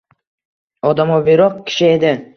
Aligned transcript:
odamoviroq 0.93 1.61
kishi 1.69 1.91
edi. 1.93 2.19